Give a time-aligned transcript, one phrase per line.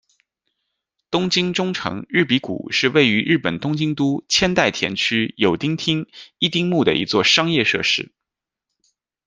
[1.11, 6.07] 东京中城日比谷是位于日本东京都千代田区有乐町
[6.39, 8.11] 一丁目的一座商业设施。